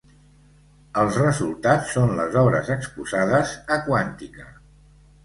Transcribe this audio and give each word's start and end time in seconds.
Els 1.01 1.19
resultats 1.23 1.91
són 1.97 2.13
les 2.19 2.37
obres 2.45 2.71
exposades 2.77 3.53
a 3.77 3.79
‘Quàntica’. 3.85 4.49